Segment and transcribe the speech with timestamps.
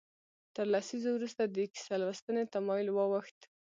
[0.55, 3.39] تر لسیزو وروسته د کیسه لوستنې تمایل واوښت.